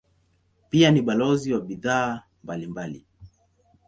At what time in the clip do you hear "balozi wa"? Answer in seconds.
1.01-1.61